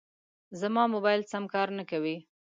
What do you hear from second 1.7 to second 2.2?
نه کوي.